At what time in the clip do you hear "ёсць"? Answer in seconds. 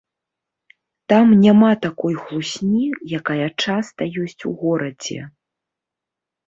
4.27-4.39